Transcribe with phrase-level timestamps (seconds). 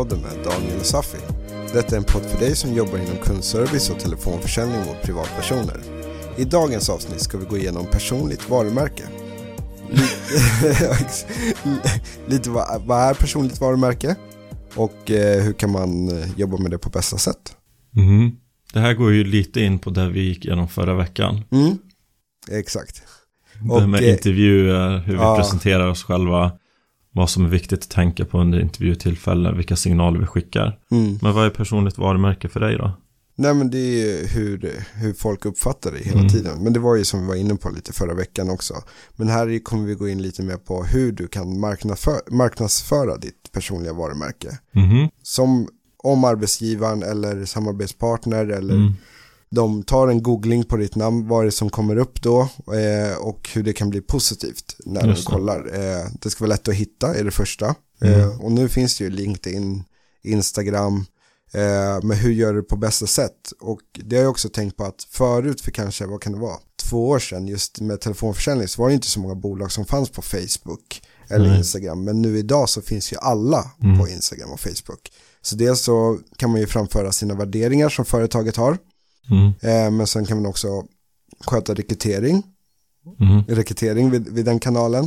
[0.00, 1.18] Och TM-podden med Daniel och Safi.
[1.72, 5.80] Detta är en podd för dig som jobbar inom kundservice och telefonförsäljning mot privatpersoner.
[6.36, 9.02] I dagens avsnitt ska vi gå igenom personligt varumärke.
[9.90, 11.26] Lite,
[12.26, 14.16] lite vad, vad är personligt varumärke
[14.74, 17.56] och eh, hur kan man eh, jobba med det på bästa sätt?
[17.96, 18.30] Mm.
[18.72, 21.44] Det här går ju lite in på det vi gick igenom förra veckan.
[21.50, 21.78] Mm,
[22.50, 23.02] exakt.
[23.80, 25.36] det med eh, intervjuer, hur vi ja.
[25.36, 26.52] presenterar oss själva,
[27.12, 30.78] vad som är viktigt att tänka på under intervjutillfällen, vilka signaler vi skickar.
[30.90, 31.18] Mm.
[31.22, 32.92] Men vad är personligt varumärke för dig då?
[33.36, 36.28] Nej men det är ju hur, hur folk uppfattar det hela Mm.
[36.28, 36.64] tiden.
[36.64, 38.74] Men det var ju som vi var inne på lite förra veckan också.
[39.16, 43.52] Men här kommer vi gå in lite mer på hur du kan marknadsföra, marknadsföra ditt
[43.52, 44.58] personliga varumärke.
[44.72, 45.08] Mhm.
[45.22, 45.68] Som
[46.02, 48.92] om arbetsgivaren eller samarbetspartner eller Mm.
[49.50, 52.40] De tar en googling på ditt namn, vad är det som kommer upp då
[52.74, 55.32] eh, och hur det kan bli positivt när de Just det.
[55.32, 55.58] kollar.
[55.74, 57.74] Eh, det ska vara lätt att hitta är det första.
[58.02, 58.20] Mm.
[58.20, 59.84] Eh, och nu finns det ju LinkedIn,
[60.22, 61.06] Instagram,
[61.52, 63.52] eh, men hur gör du det på bästa sätt?
[63.60, 66.56] Och det har jag också tänkt på att förut för kanske, vad kan det vara,
[66.82, 70.10] två år sedan just med telefonförsäljning så var det inte så många bolag som fanns
[70.10, 71.58] på Facebook eller Nej.
[71.58, 72.04] Instagram.
[72.04, 73.98] Men nu idag så finns ju alla Mm.
[73.98, 75.12] på Instagram och Facebook.
[75.42, 78.78] Så dels så kan man ju framföra sina värderingar som företaget har.
[79.30, 79.46] Mm.
[79.46, 80.68] Eh, men sen kan man också
[81.46, 82.42] sköta rekrytering,
[83.20, 83.42] Mm.
[83.48, 85.04] rekrytering vid, vid den kanalen.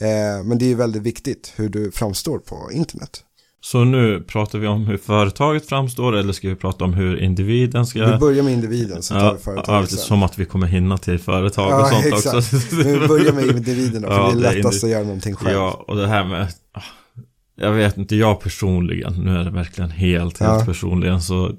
[0.00, 3.24] Eh, men det är väldigt viktigt hur du framstår på internet.
[3.62, 7.86] Så nu pratar vi om hur företaget framstår eller ska vi prata om hur individen
[7.86, 8.12] ska...
[8.12, 9.98] Vi börjar med individen så tar Ja, vi ja, företaget sen.
[9.98, 12.36] som att vi kommer hinna till företag Ja, och sånt exakt.
[12.36, 12.56] också.
[12.76, 15.34] Men vi börjar med individerna för Ja, det är det är lättast att göra någonting
[15.34, 15.56] själv.
[15.56, 16.82] Ja, och det här med ah,
[17.56, 20.64] Jag vet inte, jag personligen Nu är det verkligen helt, helt Ja.
[20.66, 21.52] personligen så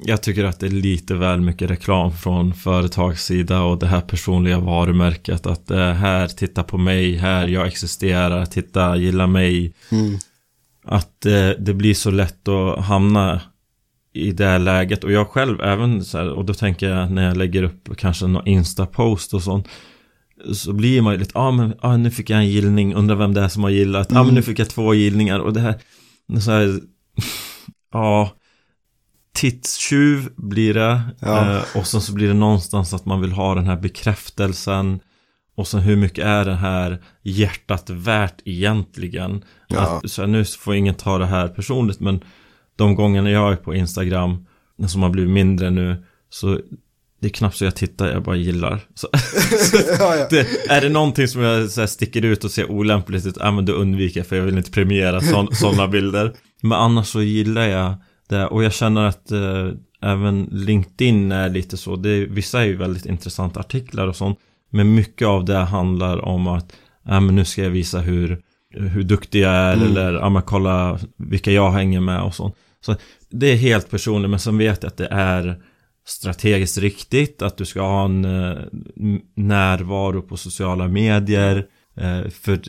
[0.00, 4.58] Jag tycker att det är lite väl mycket reklam från företagssida och det här personliga
[4.58, 9.74] varumärket att eh, här, titta på mig, här, jag existerar, titta, gilla mig.
[9.90, 10.18] Mm.
[10.84, 13.40] Att eh, det blir så lätt att hamna
[14.12, 15.04] i det läget.
[15.04, 18.26] Och jag själv även så här, och då tänker jag när jag lägger upp kanske
[18.26, 19.68] någon Insta-post och sånt
[20.52, 23.16] så blir man ju lite, ja ah, men ah, nu fick jag en gillning, undrar
[23.16, 25.52] vem det är som har gillat, ja ah, men nu fick jag två gillningar och
[25.52, 25.74] det här,
[26.40, 26.80] så här
[27.92, 28.32] ja,
[29.40, 31.56] tidstjuv blir det Ja.
[31.56, 35.00] eh, och sen så blir det någonstans att man vill ha den här bekräftelsen
[35.56, 39.44] och sen hur mycket är det här hjärtat värt egentligen?
[39.68, 39.80] Ja.
[39.80, 42.20] Att, så här, nu får ingen ta det här personligt men
[42.76, 44.46] de gångerna jag är på Instagram
[44.86, 46.58] som har blivit mindre nu så
[47.20, 48.80] det är knappt så jag tittar, jag bara gillar.
[48.94, 49.08] Så,
[49.98, 50.26] ja, ja.
[50.30, 53.50] det, är det någonting som jag så här, sticker ut och ser olämpligt ut, ja
[53.50, 55.20] men då undviker jag för jag vill inte premiera
[55.52, 56.32] sådana bilder.
[56.62, 57.94] Men annars så gillar jag
[58.28, 59.68] det och jag känner att eh,
[60.02, 64.38] även LinkedIn är lite så, det, vissa är ju väldigt intressanta artiklar och sånt.
[64.70, 66.72] Men mycket av det handlar om att,
[67.04, 69.86] ja men nu ska jag visa hur, hur duktig jag är Mm.
[69.88, 72.54] eller, ja men kolla vilka jag hänger med och sånt.
[72.80, 72.96] Så
[73.30, 75.62] det är helt personligt, men sen vet jag att det är
[76.06, 78.56] strategiskt riktigt, att du ska ha en eh,
[79.36, 81.66] närvaro på sociala medier.
[81.96, 82.60] Eh, för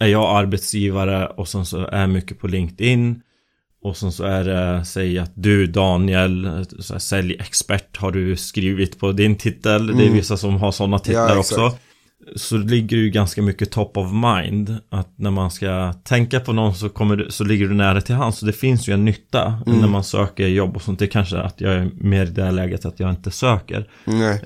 [0.00, 3.22] är jag arbetsgivare och sen så är mycket på LinkedIn
[3.82, 6.64] och sen så är det, säg att du Daniel,
[6.98, 9.86] säljexpert har du skrivit på din titel.
[9.86, 10.12] Det är Mm.
[10.12, 11.72] vissa som har sådana titlar Ja, också.
[12.36, 14.76] Så det ligger ju ganska mycket top of mind.
[14.90, 18.14] Att när man ska tänka på någon så, kommer du, så ligger du nära till
[18.14, 18.38] hands.
[18.38, 19.78] Så det finns ju en nytta Mm.
[19.80, 20.98] när man söker jobb och sånt.
[20.98, 23.88] Det är kanske att jag är mer i det här läget att jag inte söker.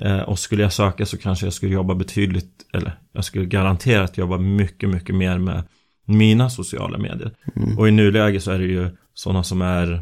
[0.01, 4.17] Eh, och skulle jag söka så kanske jag skulle jobba betydligt, eller jag skulle garanterat
[4.17, 5.63] jobba mycket, mycket mer med
[6.05, 7.31] mina sociala medier.
[7.55, 7.77] Mm.
[7.79, 10.01] Och i nuläget så är det ju sådana som är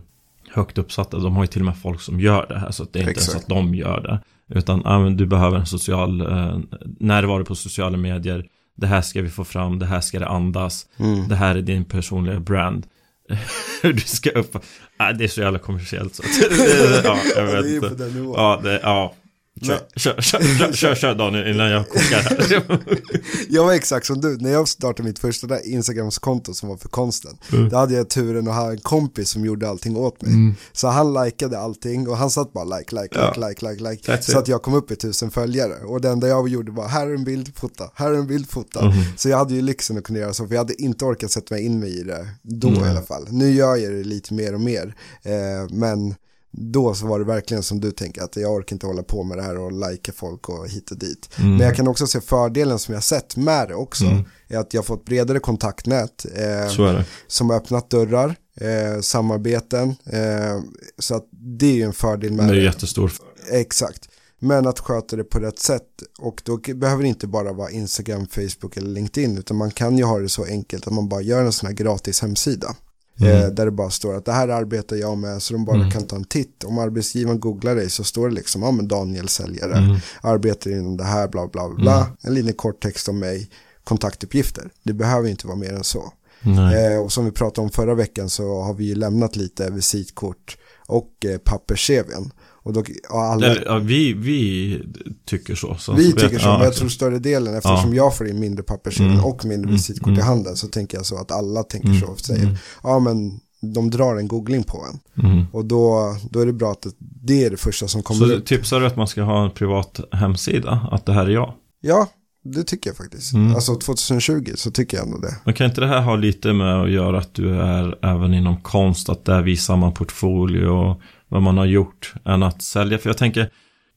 [0.49, 2.93] högt uppsatta, de har ju till och med folk som gör det här, så att
[2.93, 4.19] det är inte ens att de gör det.
[4.59, 6.59] Utan, men du behöver en social eh,
[6.99, 8.45] närvaro på sociala medier,
[8.77, 11.27] det här ska vi få fram, det här ska det andas, Mm.
[11.27, 12.87] det här är din personliga brand.
[13.81, 14.57] Hur du ska upp,
[14.97, 16.29] ah, det är så jävla kommersiellt så att,
[17.03, 18.19] ja, jag vet det inte.
[18.35, 19.13] Ja, det, ja.
[19.61, 22.71] Kör, kör, kör, kör, kör, Daniel innan jag kokar här.
[23.49, 27.37] Jag var exakt som du, när jag startade mitt första Instagrams-konto som var för konsten,
[27.53, 27.69] Mm.
[27.69, 30.53] då hade jag turen att ha en kompis som gjorde allting åt mig.
[30.73, 33.47] Så han likade allting och han satt bara like, like, Ja.
[33.47, 34.21] like, like, like, like.
[34.31, 35.73] Så att jag kom upp i tusen följare.
[35.85, 38.49] Och det enda jag gjorde var, här är en bild, fota, här är en bild,
[38.49, 38.85] fota.
[38.85, 38.93] Mhm.
[39.17, 41.55] Så jag hade ju lyxen att kunna göra så, för jag hade inte orkat sätta
[41.55, 42.85] mig in mig i det då Mm.
[42.85, 43.27] i alla fall.
[43.31, 45.31] Nu gör jag det lite mer och mer, eh,
[45.71, 46.15] men
[46.51, 49.37] då så var det verkligen som du tänker att jag orkar inte hålla på med
[49.37, 51.29] det här och lajka folk och hit och dit.
[51.39, 51.51] Mm.
[51.51, 54.05] Men jag kan också se fördelen som jag sett med det också.
[54.05, 54.23] Mm.
[54.47, 59.95] Är att jag fått bredare kontaktnät eh, är som har öppnat dörrar, eh, samarbeten.
[60.05, 60.61] Eh,
[60.99, 62.63] så att det är ju en fördel med Det är det.
[62.63, 63.11] jättestor.
[63.51, 64.09] Exakt.
[64.39, 65.87] Men att sköta det på rätt sätt
[66.19, 70.03] och då behöver det inte bara vara Instagram, Facebook eller LinkedIn utan man kan ju
[70.03, 72.75] ha det så enkelt att man bara gör en sån här gratis hemsida.
[73.19, 73.35] Mm.
[73.35, 75.91] Eh, där det bara står att det här arbetar jag med så de bara mm.
[75.91, 76.63] kan ta en titt.
[76.63, 79.97] Om arbetsgivaren googlar dig så står det liksom, ja men Daniel säljare, mm.
[80.21, 81.97] arbetar inom det här, bla bla bla.
[81.97, 82.17] Mm.
[82.21, 83.49] En liten kort text om mig,
[83.83, 84.69] kontaktuppgifter.
[84.83, 86.13] Det behöver inte vara mer än så.
[86.45, 90.57] Eh, och som vi pratade om förra veckan så har vi ju lämnat lite visitkort
[90.87, 92.31] och eh, pappers-CVn.
[92.63, 93.55] Och då, alla...
[93.65, 94.79] ja, vi, vi
[95.25, 95.75] tycker så.
[95.75, 97.95] så vi tycker så, ja, men jag tror större delen, eftersom ja.
[97.95, 99.23] jag får in mindre papper mm.
[99.23, 99.73] och mindre mm.
[99.73, 100.19] visitkort mm.
[100.19, 102.01] i handen, så tänker jag så att alla tänker mm.
[102.01, 102.55] så och säger, mm.
[102.83, 105.25] ja men de drar en googling på en.
[105.25, 105.45] Mm.
[105.51, 108.45] Och då, då är det bra att det är det första som kommer Så upp.
[108.45, 111.53] tipsar du att man ska ha en privat hemsida, att det här är jag?
[111.81, 112.07] Ja,
[112.43, 113.33] det tycker jag faktiskt.
[113.33, 113.55] Mm.
[113.55, 115.35] Alltså 2020 så tycker jag ändå det.
[115.43, 118.61] Men kan inte det här ha lite med att göra att du är även inom
[118.61, 122.97] konst, att där visar man portfolio och vad man har gjort än att sälja.
[122.97, 123.49] För jag tänker,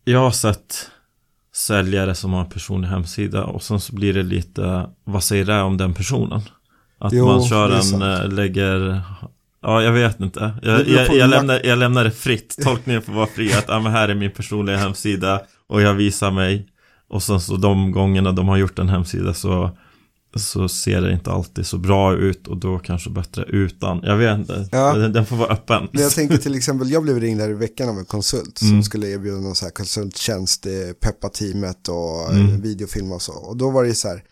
[0.05, 0.91] jag har sett
[1.55, 5.63] säljare som har en personlig hemsida och sen så blir det lite, vad säger det
[5.63, 6.41] om den personen?
[6.99, 9.03] Att jo, man kör en, eh, lägger
[9.63, 10.55] Ja, jag vet inte.
[10.63, 12.57] Jag, jag, jag, lämnar, jag lämnar det fritt.
[12.63, 13.53] Tolkningen får vara fri.
[13.53, 16.67] Att ah, men här är min personliga hemsida och jag visar mig.
[17.09, 19.79] Och sen så de gångerna de har gjort en hemsida så
[20.39, 24.01] så ser det inte alltid så bra ut och då kanske bättre utan.
[24.03, 24.95] Jag vet inte, ja.
[24.95, 25.89] den, den, får vara öppen.
[25.93, 28.73] Men jag tänker till exempel, jag blev ringd här i veckan av en konsult mm.
[28.73, 30.67] som skulle erbjuda någon så här konsulttjänst,
[31.01, 32.61] peppa teamet och mm.
[32.61, 33.33] videofilm och så.
[33.33, 34.23] Och då var det så här,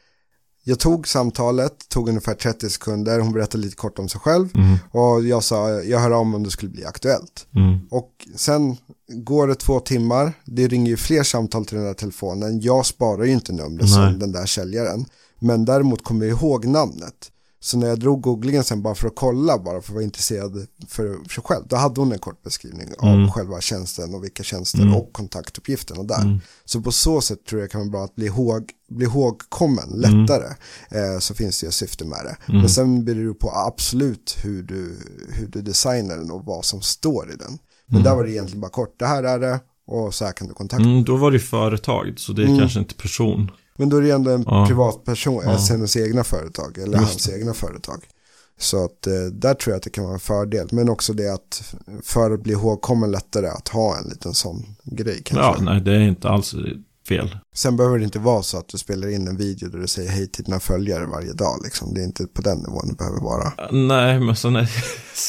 [0.64, 4.78] jag tog samtalet, tog ungefär 30 sekunder, hon berättade lite kort om sig själv mm.
[4.90, 7.46] och jag sa, jag hör om om det skulle bli aktuellt.
[7.54, 7.78] Mm.
[7.90, 8.76] Och sen
[9.08, 13.24] går det två timmar, det ringer ju fler samtal till den där telefonen, jag sparar
[13.24, 15.06] ju inte numret som den där säljaren.
[15.42, 17.32] Men däremot kommer jag ihåg namnet.
[17.60, 20.66] Så när jag drog googlingen sen bara för att kolla, bara för att vara intresserad
[20.88, 23.24] för sig själv, då hade hon en kort beskrivning mm.
[23.24, 24.94] av själva tjänsten och vilka tjänster mm.
[24.94, 26.22] och kontaktuppgifterna där.
[26.22, 26.40] Mm.
[26.64, 30.54] Så på så sätt tror jag kan vara bra att bli, ihåg, bli ihågkommen lättare.
[30.90, 31.14] Mm.
[31.14, 32.36] Eh, så finns det ju syfte med det.
[32.48, 32.60] Mm.
[32.60, 34.98] Men sen beror det på absolut hur du,
[35.32, 37.58] hur du designar den och vad som står i den.
[37.86, 38.02] Men mm.
[38.04, 40.54] där var det egentligen bara kort, det här är det och så här kan du
[40.54, 40.84] kontakta.
[40.84, 43.50] Mm, då var det företag, så det är kanske inte person.
[43.76, 44.66] Men då är det ändå en ja.
[44.66, 45.50] privatperson, ja.
[45.50, 48.04] alltså hennes egna företag eller Just hans egna företag.
[48.58, 50.68] Så att eh, där tror jag att det kan vara en fördel.
[50.70, 55.22] Men också det att för att bli ihågkommen lättare att ha en liten sån grej
[55.24, 55.64] kanske.
[55.64, 56.54] Ja, nej det är inte alls
[57.08, 57.36] fel.
[57.54, 60.10] Sen behöver det inte vara så att du spelar in en video där du säger
[60.10, 61.60] hej till dina följare varje dag.
[61.64, 61.94] Liksom.
[61.94, 63.52] Det är inte på den nivån det behöver vara.
[63.70, 64.68] Nej, men så nej.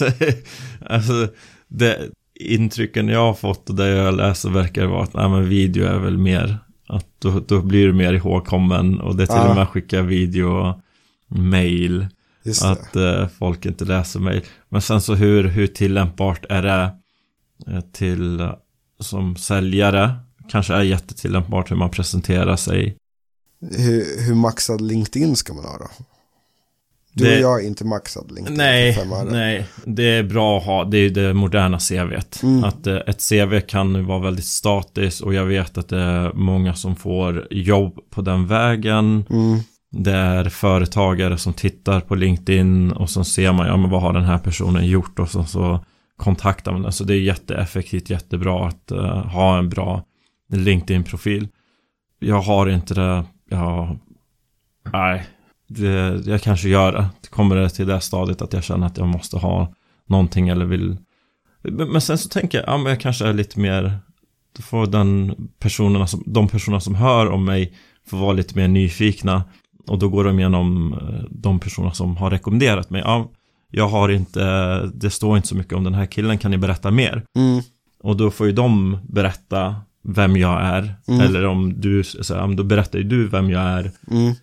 [0.89, 1.27] alltså,
[1.67, 2.09] det,
[2.39, 5.99] intrycken jag har fått och det jag läser verkar vara att nej, men video är
[5.99, 6.59] väl mer
[6.95, 10.45] att då, då blir du mer ihågkommen och det är till och med skicka video
[10.45, 10.79] och
[11.27, 12.07] mail.
[12.63, 14.41] Att eh, folk inte läser mail.
[14.69, 16.91] Men sen så hur, hur tillämpbart är det
[17.67, 18.49] eh, till
[18.99, 20.15] som säljare?
[20.49, 22.97] Kanske är jättetillämpbart hur man presenterar sig.
[23.61, 25.87] Hur, hur maxad LinkedIn ska man ha då?
[27.15, 30.83] Du det, och jag är inte maxad LinkedIn nej, Nej, det är bra att ha.
[30.83, 32.43] Det är det moderna CVt.
[32.43, 32.63] Mm.
[32.63, 36.73] Att eh, ett CV kan vara väldigt statiskt och jag vet att det är många
[36.73, 39.25] som får jobb på den vägen.
[39.29, 39.59] Mm.
[39.91, 44.13] Det är företagare som tittar på LinkedIn och så ser man, ja men vad har
[44.13, 45.85] den här personen gjort och så, så
[46.17, 46.91] kontaktar man den.
[46.91, 50.03] Så det är jätteeffektivt, jättebra att uh, ha en bra
[50.53, 51.47] LinkedIn-profil.
[52.19, 53.97] Jag har inte det, jag,
[54.93, 55.23] nej,
[55.73, 57.05] det, jag kanske gör det.
[57.29, 59.73] Kommer det till det stadiet att jag känner att jag måste ha
[60.05, 60.97] någonting eller vill.
[61.61, 63.99] Men sen så tänker jag, ja men jag kanske är lite mer,
[64.55, 67.73] då får den personerna som, de personerna som hör om mig
[68.07, 69.43] få vara lite mer nyfikna.
[69.87, 73.01] Och då går de igenom eh, de personer som har rekommenderat mig.
[73.05, 73.31] Ja,
[73.69, 74.41] jag har inte,
[74.93, 77.23] det står inte så mycket om den här killen, kan ni berätta mer?
[77.37, 77.61] Mm.
[78.03, 80.95] Och då får ju de berätta vem jag är.
[81.07, 81.21] Mm.
[81.21, 83.91] Eller om du, så, då berättar ju du vem jag är.
[84.11, 84.33] Mm.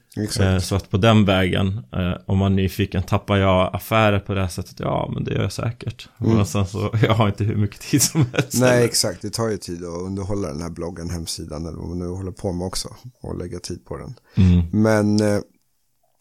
[0.41, 4.35] Eh, så att på den vägen, eh, om man är nyfiken, tappar jag affärer på
[4.35, 4.81] det här sättet?
[4.81, 6.09] Ja, men det gör jag säkert.
[6.21, 6.37] Mm.
[6.37, 8.61] Men sen så, jag har inte hur mycket tid som helst.
[8.61, 9.23] Nej, exakt.
[9.23, 12.33] Det tar ju tid att underhålla den här bloggen, hemsidan eller vad man nu håller
[12.33, 12.89] på med också.
[13.23, 14.15] Och lägga tid på den.
[14.35, 14.67] Mm.
[14.73, 15.41] Men eh,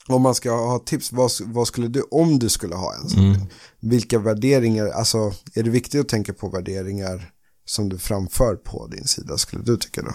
[0.08, 3.26] om man ska ha tips, vad, vad, skulle du, om du skulle ha en sån,
[3.26, 3.42] mm.
[3.80, 5.18] vilka värderingar, alltså
[5.56, 7.32] är det viktigt att tänka på värderingar
[7.70, 10.12] som du framför på din sida, skulle du tycka då?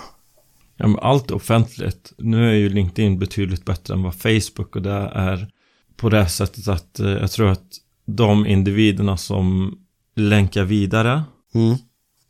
[0.77, 2.13] Ja, men allt offentligt.
[2.19, 5.49] Nu är ju LinkedIn betydligt bättre än vad Facebook och det är
[5.97, 7.67] på det sättet att eh, jag tror att
[8.07, 9.79] de individerna som
[10.17, 11.23] länkar vidare
[11.55, 11.73] mm.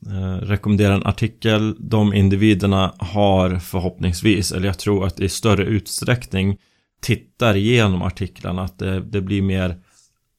[0.07, 6.59] eh, rekommenderar en artikel, de individerna har förhoppningsvis, eller jag tror att i större utsträckning
[7.01, 9.84] tittar igenom artiklarna, att det, det blir mer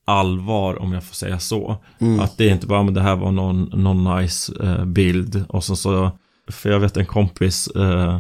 [0.06, 1.78] allvar om jag får säga så.
[2.00, 2.20] Mm.
[2.20, 5.64] Att det är inte bara, men det här var någon, någon nice eh, bild och
[5.64, 6.12] så, så
[6.52, 8.20] För jag vet en kompis eh,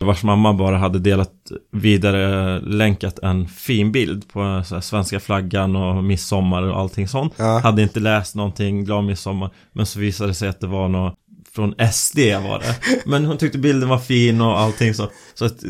[0.00, 1.32] vars mamma bara hade delat
[1.72, 7.34] vidare länkat en fin bild på så här, svenska flaggan och midsommar och allting sånt.
[7.36, 7.58] Ja.
[7.58, 9.50] Hade inte läst någonting, glad midsommar.
[9.72, 11.14] Men så visade det sig att det var något
[11.54, 12.76] från SD var det.
[13.06, 15.10] Men hon tyckte bilden var fin och allting så.
[15.34, 15.64] Så att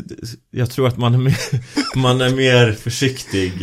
[0.51, 1.37] jag tror att man är mer,
[1.95, 3.53] man är mer försiktig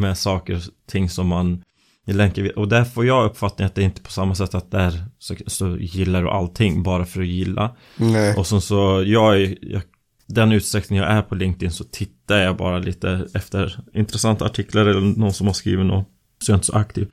[0.00, 1.62] med saker och ting som man
[2.06, 2.52] länkar vid.
[2.52, 5.34] Och där får jag uppfattningen att det är inte på samma sätt att där så,
[5.46, 7.70] så gillar du allting bara för att gilla.
[7.96, 8.36] Nej.
[8.36, 9.82] Och sen så, jag, är- jag
[10.26, 15.00] den utsträckning jag är på LinkedIn så tittar jag bara lite efter intressanta artiklar eller
[15.00, 16.08] någon som har skrivit något.
[16.42, 17.08] Så jag är inte så aktiv.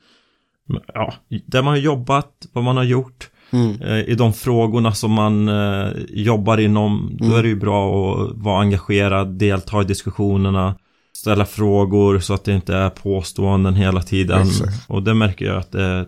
[0.66, 1.14] Men, ja,
[1.46, 3.30] där man har jobbat, vad man har gjort.
[3.50, 3.82] Mm.
[3.82, 7.38] Eh, I de frågorna som man eh, jobbar inom, då Mm.
[7.38, 10.76] är det ju bra att vara engagerad, delta i diskussionerna,
[11.20, 14.48] ställa frågor så att det inte är påståenden hela tiden.
[14.48, 14.90] Exakt.
[14.90, 16.06] Och det märker jag att det,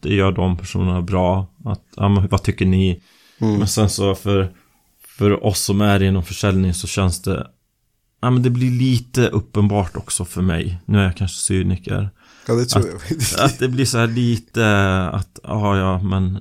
[0.00, 1.46] det gör de personerna bra.
[1.64, 3.02] Att, ja, vad tycker ni?
[3.38, 3.58] Mm.
[3.58, 4.52] Men sen så för,
[5.06, 7.46] för oss som är inom försäljning så känns det
[8.22, 12.10] Ja men det blir lite uppenbart också för mig Nu är jag kanske cyniker
[12.48, 13.44] Ja, det tror jag.
[13.44, 14.66] Att det blir så här lite
[15.12, 16.38] att Ja ja men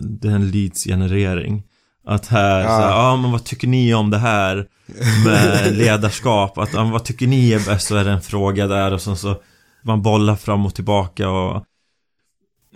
[0.00, 1.62] Det är en leads-generering
[2.04, 2.66] Att här, Ja.
[2.76, 4.68] så ja men vad tycker ni om det här
[5.24, 6.58] Med ledarskap?
[6.58, 7.86] Att men vad tycker ni är bäst?
[7.86, 9.42] Så är det en fråga där och sen så
[9.84, 11.64] Man bollar fram och tillbaka och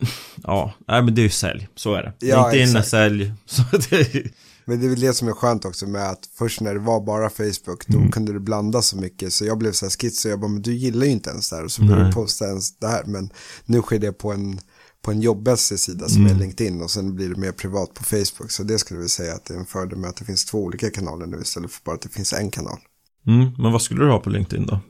[0.43, 2.27] Ja, nej men det är ju sälj, så är det.
[2.27, 2.89] Ja, är exakt.
[2.89, 3.33] sälj.
[3.47, 4.23] Så det
[4.65, 7.01] Men det är väl det som är skönt också med att först när det var
[7.01, 8.11] bara Facebook då Mm.
[8.11, 9.33] kunde du blanda så mycket.
[9.33, 11.51] Så jag blev så här skits och jag bara men du gillar ju inte ens
[11.51, 11.65] det här.
[11.65, 13.03] Och så började du posta ens det här.
[13.07, 13.31] Men
[13.65, 14.61] nu sker det på en
[15.07, 16.37] på en jobbmässig sida som Mm.
[16.37, 19.35] är LinkedIn och sen blir det mer privat på Facebook så det skulle vi säga
[19.35, 21.85] att det är en fördel med att det finns två olika kanaler nu istället för
[21.85, 22.79] bara att det finns en kanal.
[23.27, 24.81] Mm, men vad skulle du ha på LinkedIn då?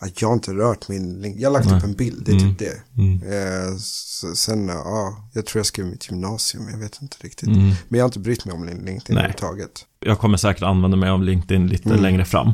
[0.00, 1.36] Ja, Jag har inte rört min link.
[1.38, 1.78] Jag har lagt Nej.
[1.78, 2.48] upp en bild, det är Mm.
[2.54, 3.02] typ det.
[3.02, 3.22] Mm.
[3.22, 7.48] Eh, så, sen, ja, jag tror jag skrev mitt gymnasium, jag vet inte riktigt.
[7.48, 7.60] Mm.
[7.88, 9.16] Men jag har inte brytt mig om LinkedIn Nej.
[9.16, 9.86] överhuvudtaget.
[10.00, 12.02] Jag kommer säkert använda mig av LinkedIn lite Mm.
[12.02, 12.52] längre fram.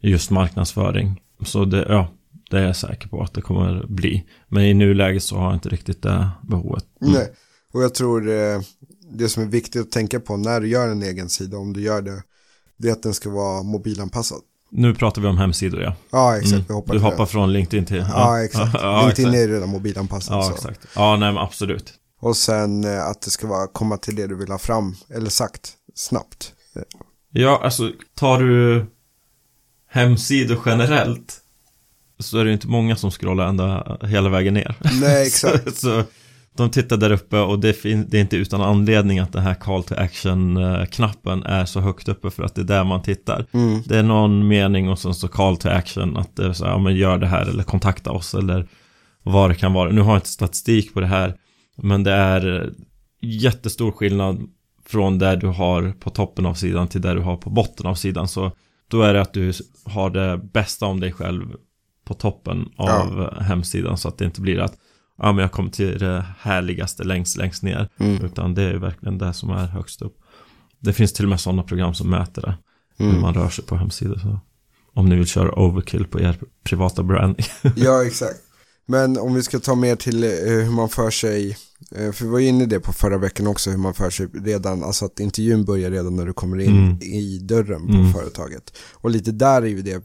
[0.00, 1.20] Just marknadsföring.
[1.46, 2.08] Så det, ja,
[2.54, 4.24] det är jag säker på att det kommer bli.
[4.48, 6.84] Men i nuläget så har jag inte riktigt det behovet.
[7.00, 7.14] Mm.
[7.14, 7.32] Nej,
[7.72, 8.60] och jag tror eh,
[9.12, 11.80] det som är viktigt att tänka på när du gör en egen sida, om du
[11.80, 12.22] gör det,
[12.76, 14.38] det är att den ska vara mobilanpassad.
[14.70, 15.94] Nu pratar vi om hemsidor ja.
[16.10, 16.52] Ja, exakt.
[16.52, 16.64] Mm.
[16.68, 17.26] Vi hoppar Du hoppar det.
[17.26, 18.04] från LinkedIn till...
[18.12, 18.74] Ja, exakt.
[18.82, 19.44] Ja, LinkedIn exakt.
[19.44, 20.36] är redan mobilanpassad.
[20.36, 20.54] Ja, så.
[20.54, 20.80] exakt.
[20.96, 21.94] Ja, nej men absolut.
[22.20, 25.30] Och sen eh, att det ska vara, komma till det du vill ha fram, eller
[25.30, 26.52] sagt, snabbt.
[27.30, 28.86] Ja, alltså tar du
[29.88, 31.40] hemsidor generellt
[32.24, 34.74] så är det ju inte många som scrollar ända hela vägen ner.
[35.00, 35.64] Nej, exakt.
[35.64, 36.02] så, så
[36.56, 39.84] de tittar där uppe och det, det är inte utan anledning att den här call
[39.84, 43.46] to action-knappen är så högt uppe för att det är där man tittar.
[43.52, 43.82] Mm.
[43.86, 46.72] Det är någon mening och sen så call to action att det är så här,
[46.72, 48.68] ja men gör det här eller kontakta oss eller
[49.22, 49.90] vad det kan vara.
[49.90, 51.34] Nu har jag inte statistik på det här
[51.76, 52.72] men det är
[53.20, 54.40] jättestor skillnad
[54.86, 57.94] från där du har på toppen av sidan till där du har på botten av
[57.94, 58.52] sidan så
[58.88, 59.52] då är det att du
[59.84, 61.56] har det bästa om dig själv
[62.04, 64.74] på toppen av hemsidan så att det inte blir att
[65.18, 68.24] ja men jag kommer till det härligaste längst längst ner Mm.
[68.24, 70.16] utan det är verkligen det som är högst upp.
[70.80, 72.54] Det finns till och med sådana program som mäter det
[72.98, 73.20] hur Mm.
[73.22, 74.40] man rör sig på hemsidor så
[74.94, 77.46] om ni vill köra overkill på er privata branding.
[77.76, 78.40] Ja, exakt.
[78.86, 80.30] Men om vi ska ta mer till eh,
[80.64, 81.56] hur man för sig,
[81.96, 84.26] eh, för vi var inne i det på förra veckan också, hur man för sig
[84.26, 86.98] redan, alltså att intervjun börjar redan när du kommer in Mm.
[87.02, 88.12] i dörren på Mm.
[88.12, 88.76] företaget.
[88.92, 90.02] Och lite där är ju det,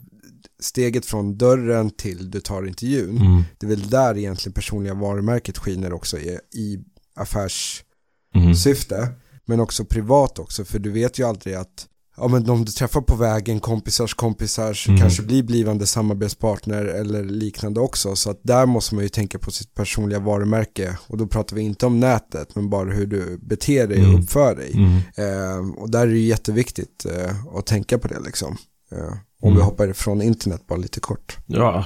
[0.59, 3.43] steget från dörren till du tar intervjun, Mm.
[3.57, 6.79] det är väl där egentligen personliga varumärket skiner också i, i
[7.15, 9.09] affärssyfte, Mm.
[9.45, 11.85] men också privat också, för du vet ju aldrig att
[12.21, 14.99] Ja men de du träffar på vägen, kompisars kompisar, Mm.
[15.01, 18.15] kanske blir blivande samarbetspartner eller liknande också.
[18.15, 20.97] Så att där måste man ju tänka på sitt personliga varumärke.
[21.07, 24.21] Och då pratar vi inte om nätet, men bara hur du beter dig och Mm.
[24.21, 24.71] uppför dig.
[24.73, 24.97] Mm.
[25.17, 28.57] Eh, och där är det ju jätteviktigt eh, att tänka på det liksom.
[28.91, 29.57] Eh, om Mm.
[29.57, 31.37] vi hoppar ifrån internet bara lite kort.
[31.45, 31.85] Ja,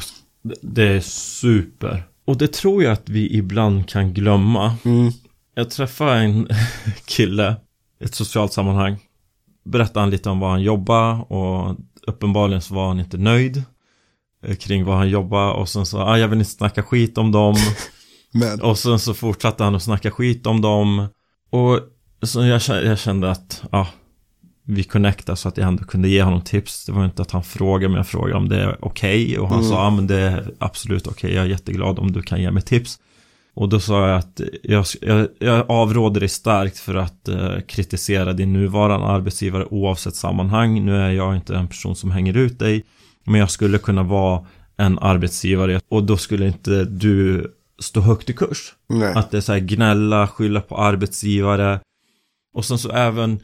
[0.62, 2.04] det- är super.
[2.26, 4.76] Och det tror jag att vi ibland kan glömma.
[4.86, 5.12] Mm.
[5.56, 6.48] Jag träffade en
[7.06, 7.56] kille
[8.02, 8.98] i ett socialt sammanhang.
[9.66, 13.64] Berättade han lite om vad han jobbar och uppenbarligen så var han inte nöjd
[14.46, 17.32] eh, kring vad han jobbar och sen så, ah, jag vill inte snacka skit om
[17.32, 17.56] dem
[18.62, 21.08] och sen så fortsatte han att snacka skit om dem
[21.50, 21.80] och
[22.22, 23.88] så jag, jag kände att, ja,
[24.66, 26.86] vi connectade så att jag ändå kunde ge honom tips.
[26.86, 29.40] Det var inte att han frågade, men jag frågade om det är okej.
[29.40, 29.70] Och han Mm.
[29.70, 31.34] sa, ja men det är absolut okej.
[31.34, 33.00] Jag är jätteglad om du kan ge mig tips.
[33.56, 38.34] Och då sa jag att jag, jag, jag avråder dig starkt för att eh, kritisera
[38.34, 40.86] din nuvarande arbetsgivare oavsett sammanhang.
[40.86, 42.84] Nu är jag inte en person som hänger ut dig.
[43.24, 44.46] Men jag skulle kunna vara
[44.78, 47.48] en arbetsgivare och då skulle inte du
[47.80, 48.74] stå högt i kurs.
[48.90, 49.14] nej.
[49.16, 51.80] Att det är så här gnälla, skylla på arbetsgivare.
[52.56, 53.40] Och sen så även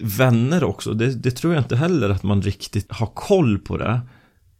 [0.00, 4.00] vänner också, det, det tror jag inte heller att man riktigt har koll på det.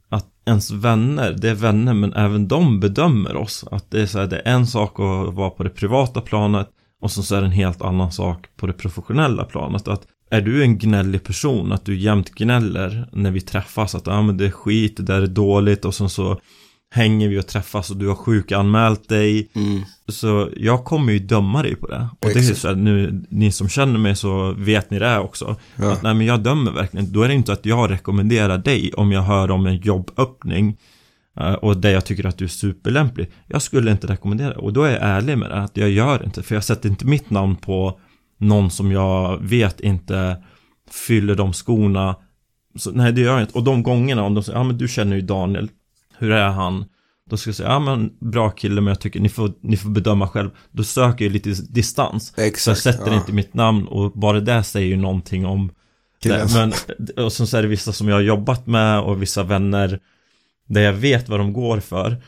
[0.09, 3.65] Att ens vänner, det är vänner men även de bedömer oss.
[3.71, 6.69] Att det är så här, det är en sak att vara på det privata planet
[7.01, 9.89] och så är det en helt annan sak på det professionella planet.
[9.89, 14.23] Att är du en gnällig person, att du jämt gnäller när vi träffas, att ah,
[14.23, 16.41] men det är skit, det där är dåligt och sen så
[16.95, 19.51] hänger vi och träffas och du har sjukanmält dig.
[19.55, 19.83] Mm.
[20.09, 22.09] Så jag kommer ju döma dig på det.
[22.21, 25.57] Och det är så här, nu, ni som känner mig så vet ni det också.
[25.77, 25.93] Ja.
[25.93, 27.13] Att nej men jag dömer verkligen.
[27.13, 30.77] Då är det inte att jag rekommenderar dig om jag hör om en jobböppning.
[31.41, 33.31] eh, Och där jag tycker att du är superlämplig.
[33.47, 35.57] Jag skulle inte rekommendera Och då är jag ärlig med det.
[35.63, 36.43] Att jag gör inte.
[36.43, 38.01] För jag sätter inte mitt namn på
[38.39, 40.37] någon som jag vet inte
[40.91, 42.17] fyller de skorna.
[42.77, 43.59] Så, nej det gör jag inte.
[43.59, 45.69] Och de gångerna om de säger, ja men du känner ju Daniel.
[46.23, 46.85] Hur är han?
[47.31, 49.91] Då ska jag säga, ja men bra kille men jag tycker ni får, ni får
[49.91, 50.51] bedöma själv.
[50.71, 52.27] Då söker jag lite distans.
[52.27, 52.81] Så jag Exakt.
[52.81, 53.17] sätter ja.
[53.17, 55.71] inte mitt namn och bara det säger ju någonting om
[56.23, 56.55] det.
[56.55, 56.73] Men,
[57.25, 60.01] och sen så är det vissa som jag har jobbat med och vissa vänner
[60.69, 62.23] där jag vet vad de går för.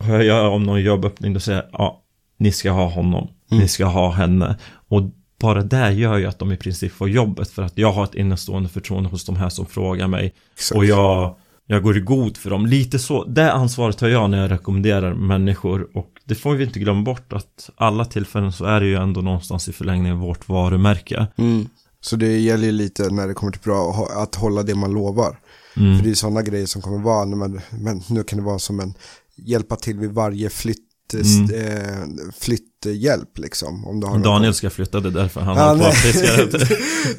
[0.00, 2.02] Hör jag om någon jobböppning då säger jag, ja,
[2.38, 3.62] ni ska ha honom, Mm.
[3.62, 4.56] ni ska ha henne.
[4.88, 5.02] Och
[5.40, 8.14] bara det gör ju att de i princip får jobbet för att jag har ett
[8.14, 10.34] innestående förtroende hos de här som frågar mig.
[10.54, 10.76] Exakt.
[10.76, 11.36] Och jag,
[11.70, 12.66] jag går i god för dem.
[12.66, 15.88] Lite så, det ansvaret har jag när jag rekommenderar människor.
[15.94, 19.20] Och det får vi inte glömma bort att alla tillfällen så är det ju ändå
[19.20, 21.26] någonstans i förlängningen vårt varumärke.
[21.36, 21.68] Mm.
[22.00, 24.74] Så det gäller ju lite när det kommer till bra att hå- att hålla det
[24.74, 25.38] man lovar.
[25.76, 25.96] Mm.
[25.96, 28.80] För det är sådana grejer som kommer vara, man, men nu kan det vara som
[28.80, 28.94] en
[29.36, 31.50] hjälpa till vid varje flytt, Mm.
[31.54, 33.86] eh, flytthjälp liksom.
[33.86, 36.68] Om du har någon- Daniel ska flytta, det är därför han Ja, har kvar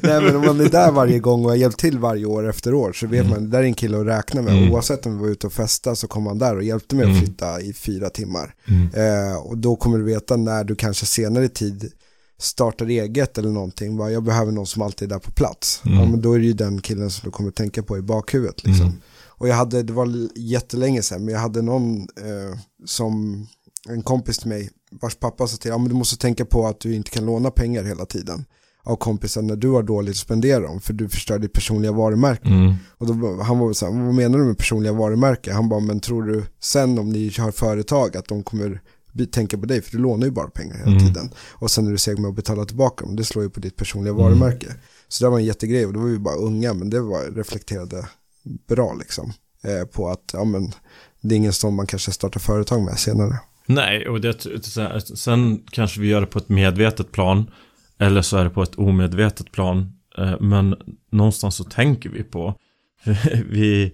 [0.02, 0.22] nej.
[0.22, 2.92] men om man är där varje gång och har hjälpt till varje år efter år
[2.92, 3.30] så vet Mm.
[3.30, 4.56] man, det där är en kille att räkna med.
[4.58, 4.72] Mm.
[4.72, 7.16] Oavsett om vi var ute och festa så kom han där och hjälpte mig Mm.
[7.16, 8.54] att flytta i fyra timmar.
[8.68, 8.88] Mm.
[9.30, 11.92] Eh, och då kommer du veta när du kanske senare i tid
[12.38, 13.96] startar eget eller någonting.
[13.96, 15.82] Bara, jag behöver någon som alltid är där på plats.
[15.86, 15.98] Mm.
[15.98, 18.64] Ja, men då är det ju den killen som du kommer tänka på i bakhuvudet.
[18.64, 18.86] Liksom.
[18.86, 19.00] Mm.
[19.28, 23.46] Och jag hade, det var jättelänge sedan, men jag hade någon eh, som,
[23.88, 26.80] en kompis till mig, vars pappa sa till, ja men du måste tänka på att
[26.80, 28.44] du inte kan låna pengar hela tiden
[28.82, 32.48] av kompisar när du har dåligt att spendera dem, för du förstör ditt personliga varumärke.
[32.48, 32.74] Mm.
[32.98, 35.52] Och då, han var så här, vad menar du med personliga varumärke?
[35.52, 38.80] Han bara, men tror du sen om ni har företag att de kommer
[39.32, 41.06] tänka på dig, för du lånar ju bara pengar hela Mm.
[41.06, 41.30] tiden.
[41.50, 43.76] Och sen är du seg med att betala tillbaka dem, det slår ju på ditt
[43.76, 44.24] personliga Mm.
[44.24, 44.66] varumärke.
[45.08, 48.06] Så det var en jättegrej och då var vi bara unga, men det var reflekterade
[48.68, 49.32] bra liksom.
[49.64, 50.72] Eh, på att, ja men,
[51.20, 53.38] det är ingen som man kanske startar företag med senare.
[53.70, 54.64] Nej, och det,
[55.02, 57.50] sen kanske vi gör det på ett medvetet plan.
[57.98, 59.92] Eller så är det på ett omedvetet plan.
[60.18, 60.76] Eh, men
[61.12, 62.54] någonstans så tänker vi på.
[63.46, 63.92] Vi,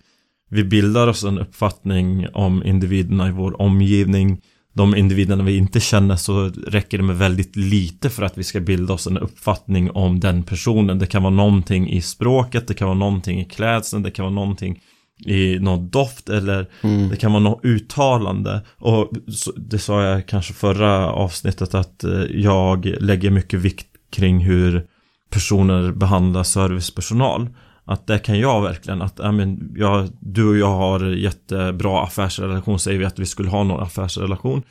[0.51, 4.43] vi bildar oss en uppfattning om individerna i vår omgivning.
[4.73, 8.61] De individerna vi inte känner så räcker det med väldigt lite för att vi ska
[8.61, 10.99] bilda oss en uppfattning om den personen.
[10.99, 14.35] Det kan vara någonting i språket, det kan vara någonting i klädseln, det kan vara
[14.35, 14.81] någonting
[15.24, 17.09] i någon doft eller Mm.
[17.09, 19.11] det kan vara något uttalande och
[19.57, 24.87] det sa jag kanske förra avsnittet att eh, jag lägger mycket vikt kring hur
[25.31, 27.48] personer behandlar servicepersonal.
[27.85, 32.79] Att det kan jag verkligen, att ja, men, jag, du och jag har jättebra affärsrelation,
[32.79, 34.62] säger vi att vi skulle ha någon affärsrelation.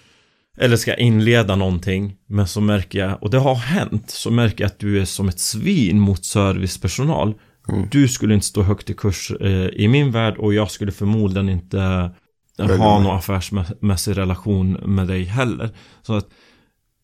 [0.57, 4.67] Eller ska inleda någonting, men så märker jag, och det har hänt, så märker jag
[4.67, 7.33] att du är som ett svin mot servicepersonal.
[7.67, 7.87] Mm.
[7.91, 11.49] Du skulle inte stå högt i kurs eh, i min värld och jag skulle förmodligen
[11.49, 12.09] inte eh,
[12.57, 15.69] Välja ha någon affärsmässig relation med dig heller.
[16.01, 16.27] Så att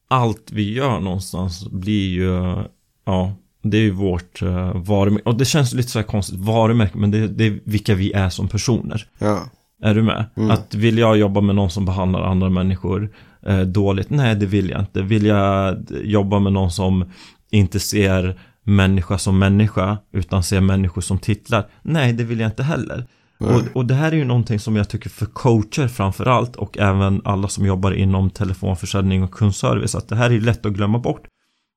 [0.08, 2.63] allt vi gör någonstans blir ju,
[3.06, 5.30] ja, det är ju vårt uh, varumärke.
[5.30, 8.30] Och det känns lite så här konstigt, varumärke, men det, det är vilka vi är
[8.30, 9.08] som personer.
[9.19, 9.43] Ja,
[9.82, 10.26] Är du med?
[10.38, 10.52] Mm.
[10.52, 14.10] Att vill jag jobba med någon som behandlar andra människor eh, dåligt?
[14.10, 15.02] Nej, det vill jag inte.
[15.02, 17.12] Vill jag jobba med någon som
[17.50, 21.69] inte ser människa som människa, utan ser människor som titlar?
[21.82, 23.08] Nej, det vill jag inte heller.
[23.41, 26.78] Och, och det här är ju någonting som jag tycker för coacher framför allt och
[26.78, 31.00] även alla som jobbar inom telefonförsäljning och kundservice att det här är lätt att glömma
[31.00, 31.28] bort.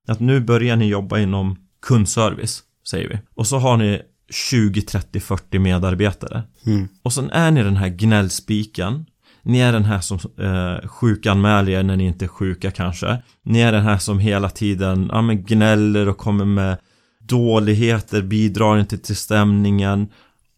[0.09, 3.19] Att nu börjar ni jobba inom kundservice, säger vi.
[3.35, 6.43] Och så har ni 20, 30, 40 medarbetare.
[6.67, 6.89] mm.
[7.03, 9.07] Och sen är ni den här gnällspiken.
[9.45, 13.23] Ni är den här som eh, sjukanmäler er när ni inte är sjuka kanske.
[13.45, 16.79] Ni är den här som hela tiden ja, men gnäller och kommer med
[17.21, 20.09] dåligheter, bidrar inte till stämningen.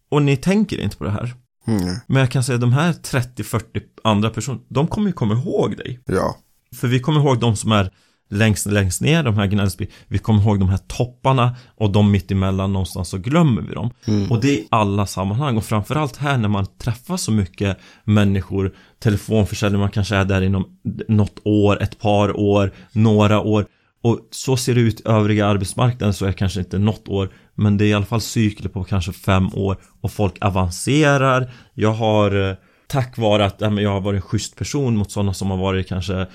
[0.09, 1.33] Och ni tänker inte på det här.
[1.67, 1.95] Mm.
[2.07, 3.61] Men jag kan säga de här 30-40
[4.03, 5.99] andra personerna, de kommer ju komma ihåg dig.
[6.05, 6.37] ja,
[6.75, 7.91] För vi kommer ihåg de som är
[8.29, 9.87] längst, längst ner, de här gnällspi.
[10.07, 13.91] Vi kommer ihåg de här topparna och de mitt emellan någonstans så glömmer vi dem.
[14.07, 14.31] Mm.
[14.31, 18.73] Och det är i alla sammanhang och framförallt här när man träffar så mycket människor,
[18.99, 20.65] telefonförsäljning, man kanske är där inom
[21.07, 23.65] något år, ett par år, några år.
[24.01, 27.29] Och så ser det ut i övriga arbetsmarknaden så är det kanske inte något år
[27.55, 31.93] Men det är i alla fall cykler på kanske fem år och folk avancerar Jag
[31.93, 32.55] har eh,
[32.87, 35.87] tack vare att ja, jag har varit en schysst person mot sådana som har varit
[35.87, 36.27] kanske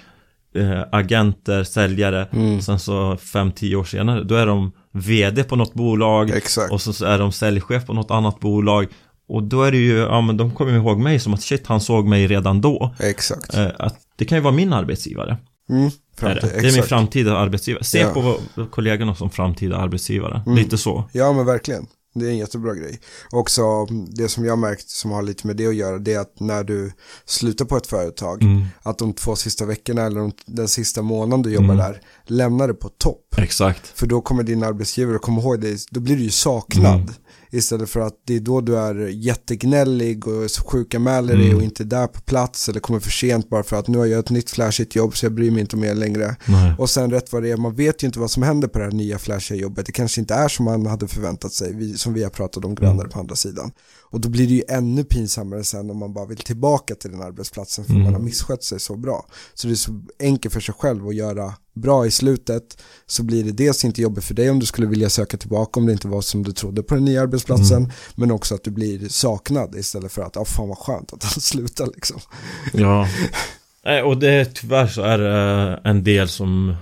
[0.55, 2.61] eh, agenter, säljare mm.
[2.61, 6.73] Sen så fem, tio år senare då är de VD på något bolag Exakt.
[6.73, 8.89] Och så är de säljchef på något annat bolag
[9.29, 11.81] och då är det ju, ja men de kommer ihåg mig som att shit, han
[11.81, 12.95] såg mig redan då.
[12.99, 13.55] Exakt.
[13.55, 15.37] Eh, att det kan ju vara min arbetsgivare.
[15.69, 16.61] Mm, framtid, det.
[16.61, 17.85] det är min framtida arbetsgivare.
[17.85, 18.11] Se ja.
[18.11, 18.37] på
[18.71, 20.43] kollegorna som framtida arbetsgivare.
[20.47, 20.59] Mm.
[20.59, 21.05] Lite så.
[21.13, 21.87] Ja men verkligen.
[22.15, 23.01] Det är en jättebra grej.
[23.31, 26.41] Också det som jag märkt som har lite med det att göra det är att
[26.41, 26.93] när du
[27.25, 28.65] slutar på ett företag mm.
[28.83, 31.77] att de två sista veckorna eller den sista månaden du jobbar mm.
[31.77, 33.39] där lämnar det på topp.
[33.39, 33.87] Exakt.
[33.87, 37.01] För då kommer din arbetsgivare komma ihåg dig, då blir du ju saknad.
[37.01, 37.15] Mm.
[37.55, 41.57] Istället för att det är då du är jättegnällig och sjukanmäler dig mm.
[41.57, 44.07] och inte är där på plats eller kommer för sent bara för att nu har
[44.07, 46.37] jag ett nytt flashigt jobb så jag bryr mig inte om er längre.
[46.47, 46.75] Nej.
[46.79, 48.85] Och sen rätt vad det är, man vet ju inte vad som händer på det
[48.85, 49.87] här nya flashiga jobbet.
[49.87, 52.75] Det kanske inte är som man hade förväntat sig, vi, som vi har pratat om
[52.75, 53.11] grannare mm.
[53.11, 53.71] på andra sidan.
[54.13, 57.23] Och då blir det ju ännu pinsammare sen om man bara vill tillbaka till den
[57.23, 58.05] arbetsplatsen för mm.
[58.05, 59.27] man har misskött sig så bra.
[59.55, 63.45] Så det är så enkelt för sig själv att göra bra i slutet så blir
[63.45, 66.09] det dels inte jobbigt för dig om du skulle vilja söka tillbaka om det inte
[66.09, 67.91] var som du trodde på den nya arbetsplatsen mm.
[68.15, 71.25] men också att du blir saknad istället för att, ja ah, fan vad skönt att
[71.25, 72.21] han slutar liksom.
[72.73, 73.09] Ja,
[74.05, 76.77] och det tyvärr så är det en del som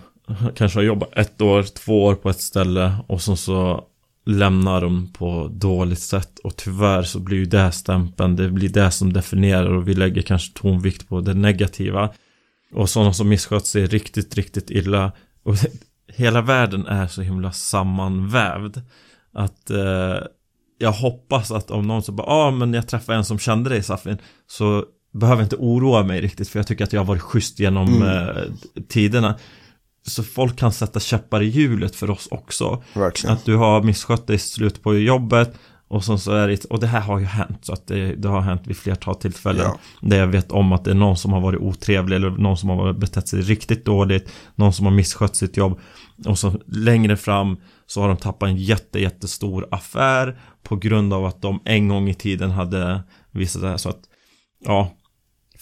[0.54, 3.84] kanske har jobbat ett år, två år på ett ställe och så, så
[4.26, 8.90] lämnar de på dåligt sätt och tyvärr så blir ju det stämpeln, det blir det
[8.90, 12.10] som definierar och vi lägger kanske tonvikt på det negativa.
[12.72, 15.12] Och sådana som misskött sig riktigt, riktigt illa.
[15.42, 15.54] Och
[16.14, 18.76] hela världen är så himla sammanvävd.
[19.32, 20.16] Att eh,
[20.78, 23.70] jag hoppas att om någon så bara, ja ah, men jag träffade en som kände
[23.70, 24.18] dig Safin.
[24.46, 27.60] Så behöver jag inte oroa mig riktigt för jag tycker att jag har varit schysst
[27.60, 28.08] genom mm.
[28.08, 28.42] eh,
[28.88, 29.38] tiderna.
[30.10, 32.82] Så folk kan sätta käppar i hjulet för oss också.
[32.94, 33.36] Verkligen.
[33.36, 35.54] Att du har misskött dig i slutet på jobbet
[35.90, 38.28] och sen så är det, och det här har ju hänt så att det, det
[38.28, 39.78] har hänt vid flertal tillfällen ja.
[40.00, 42.68] Där jag vet om att det är någon som har varit otrevlig eller någon som
[42.68, 45.80] har betett sig riktigt dåligt Någon som har misskött sitt jobb
[46.26, 51.24] Och så längre fram så har de tappat en jätte, jättestor affär På grund av
[51.24, 54.00] att de en gång i tiden hade visat det här så att
[54.64, 54.90] Ja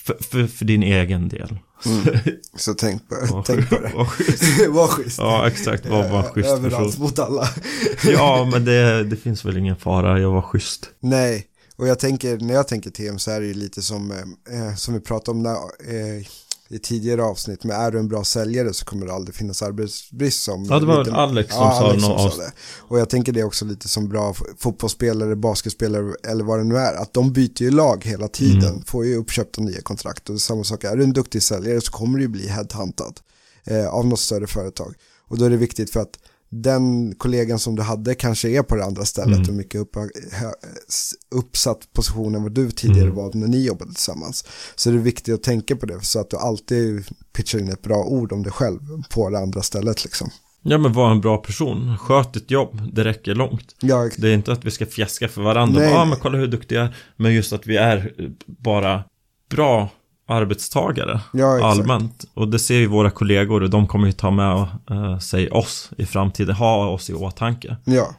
[0.09, 2.19] För, för, för din egen del Mm.
[2.57, 3.93] Så tänk på, tänk på det.
[3.95, 4.69] Var schysst.
[4.69, 5.19] var schysst.
[5.19, 5.87] Ja, exakt.
[5.87, 7.03] Var bara schysst Överallt person.
[7.03, 7.49] mot alla.
[8.05, 10.21] ja, men det, det finns väl ingen fara.
[10.21, 10.91] Jag var schysst.
[11.01, 14.11] Nej, och jag tänker, när jag tänker TM så är det ju lite som,
[14.51, 16.27] eh, som vi pratade om när, eh,
[16.71, 20.43] i tidigare avsnitt, men är du en bra säljare så kommer det aldrig finnas arbetsbrist
[20.43, 22.53] som Ja, det var lite, Alex som ja, sa Alex som sa det.
[22.79, 26.95] Och jag tänker det också lite som bra fotbollsspelare, basketspelare eller vad det nu är,
[26.95, 28.83] att de byter ju lag hela tiden, mm.
[28.83, 32.19] får ju uppköpta nya kontrakt och samma sak, är du en duktig säljare så kommer
[32.19, 33.21] du ju bli headhuntad
[33.65, 34.95] eh, av något större företag.
[35.29, 36.19] Och då är det viktigt för att
[36.51, 39.49] den kollegan som du hade kanske är på det andra stället mm.
[39.49, 39.97] och mycket upp,
[41.31, 43.17] uppsatt position än vad du tidigare mm.
[43.17, 44.45] var när ni jobbade tillsammans.
[44.75, 47.83] Så det är viktigt att tänka på det så att du alltid pitchar in ett
[47.83, 48.81] bra ord om dig själv
[49.11, 50.31] på det andra stället liksom.
[50.63, 53.75] Ja men var en bra person, sköt ett jobb, det räcker långt.
[53.81, 54.11] Ja.
[54.17, 56.95] Det är inte att vi ska fjäska för varandra, ja ah, men kolla hur duktiga.
[57.17, 58.13] Men just att vi är
[58.47, 59.05] bara
[59.51, 59.89] bra
[60.29, 62.25] arbetstagare ja, allmänt.
[62.35, 65.91] Och det ser ju våra kollegor och de kommer ju ta med uh, sig oss
[65.97, 67.77] i framtiden, ha oss i åtanke.
[67.85, 68.15] Ja.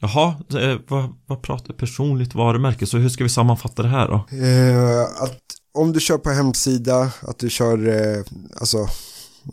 [0.00, 2.86] Jaha, eh, vad, vad pratar personligt varumärke?
[2.86, 4.36] Så hur ska vi sammanfatta det här då?
[4.36, 5.40] Eh, att
[5.72, 8.22] om du kör på hemsida, att du kör, eh,
[8.60, 8.88] alltså,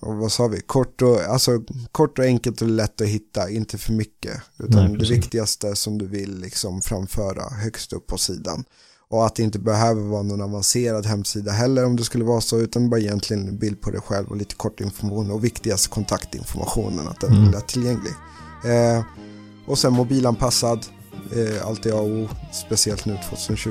[0.02, 1.52] vad sa vi, kort och, alltså,
[1.92, 4.42] kort och enkelt och lätt att hitta, inte för mycket.
[4.60, 8.64] Utan Nej, det viktigaste som du vill liksom framföra högst upp på sidan.
[9.10, 12.60] Och att det inte behöver vara någon avancerad hemsida heller om det skulle vara så,
[12.60, 17.08] utan bara egentligen en bild på dig själv och lite kort information och viktigast kontaktinformationen,
[17.08, 17.48] att den mm.
[17.48, 18.14] är lättillgänglig.
[18.66, 19.04] Eh,
[19.68, 20.86] och sen mobilanpassad,
[21.36, 23.70] eh, allt är A och O, speciellt nu 2020.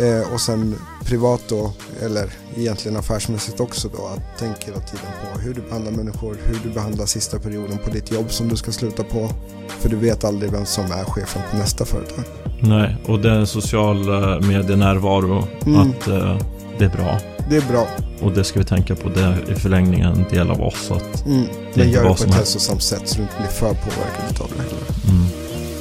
[0.00, 0.74] Eh, och sen
[1.04, 5.92] privat då, eller egentligen affärsmässigt också då, att tänka hela tiden på hur du behandlar
[5.92, 9.30] människor, hur du behandlar sista perioden på ditt jobb som du ska sluta på.
[9.68, 12.24] För du vet aldrig vem som är chefen på nästa företag.
[12.60, 14.04] Nej, och det är social
[14.40, 15.80] medienärvaro, mm.
[15.80, 16.38] att uh,
[16.78, 17.18] det är bra.
[17.50, 17.86] Det är bra.
[18.20, 20.90] Och det ska vi tänka på, det är i förlängningen en del av oss.
[20.90, 21.44] Att mm.
[21.74, 24.50] det Men gör det på ett hälsosamt sätt så du inte blir för påverkad av
[24.56, 24.62] det.
[25.10, 25.26] Mm.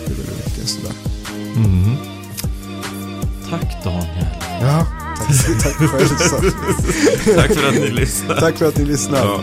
[0.06, 0.96] Det är det viktigaste där.
[1.56, 2.11] Mm.
[3.52, 4.28] Tack Daniel.
[4.62, 4.86] Ja,
[5.18, 5.28] tack,
[5.64, 8.36] tack, för, tack för att ni lyssnar.
[8.36, 9.20] Tack för att ni lyssnar.
[9.20, 9.42] Ja,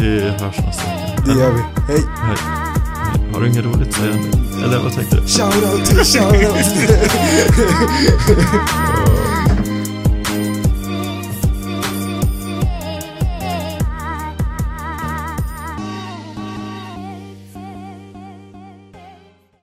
[0.00, 1.22] vi hörs nästa vecka.
[1.26, 1.60] Det gör vi.
[1.92, 2.02] Hej.
[2.22, 2.36] Hej.
[3.32, 4.14] Har du inget roligt att säga?
[4.64, 5.22] Eller vad tänkte du?
[5.26, 6.56] Shoutout till shoutout.